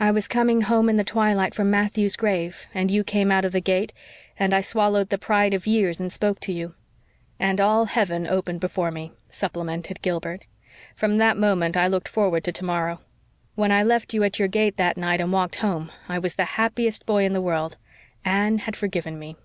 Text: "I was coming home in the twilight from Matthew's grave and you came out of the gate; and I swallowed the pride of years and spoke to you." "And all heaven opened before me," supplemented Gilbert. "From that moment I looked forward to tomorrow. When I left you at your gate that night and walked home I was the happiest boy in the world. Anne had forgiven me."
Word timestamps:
"I 0.00 0.10
was 0.10 0.26
coming 0.26 0.62
home 0.62 0.88
in 0.88 0.96
the 0.96 1.04
twilight 1.04 1.54
from 1.54 1.70
Matthew's 1.70 2.16
grave 2.16 2.66
and 2.74 2.90
you 2.90 3.04
came 3.04 3.30
out 3.30 3.44
of 3.44 3.52
the 3.52 3.60
gate; 3.60 3.92
and 4.36 4.52
I 4.52 4.60
swallowed 4.60 5.08
the 5.10 5.18
pride 5.18 5.54
of 5.54 5.68
years 5.68 6.00
and 6.00 6.12
spoke 6.12 6.40
to 6.40 6.52
you." 6.52 6.74
"And 7.38 7.60
all 7.60 7.84
heaven 7.84 8.26
opened 8.26 8.58
before 8.58 8.90
me," 8.90 9.12
supplemented 9.30 10.02
Gilbert. 10.02 10.46
"From 10.96 11.18
that 11.18 11.36
moment 11.36 11.76
I 11.76 11.86
looked 11.86 12.08
forward 12.08 12.42
to 12.42 12.50
tomorrow. 12.50 13.02
When 13.54 13.70
I 13.70 13.84
left 13.84 14.12
you 14.12 14.24
at 14.24 14.36
your 14.40 14.48
gate 14.48 14.78
that 14.78 14.96
night 14.96 15.20
and 15.20 15.32
walked 15.32 15.54
home 15.54 15.92
I 16.08 16.18
was 16.18 16.34
the 16.34 16.44
happiest 16.58 17.06
boy 17.06 17.22
in 17.24 17.32
the 17.32 17.40
world. 17.40 17.76
Anne 18.24 18.58
had 18.58 18.74
forgiven 18.74 19.16
me." 19.16 19.36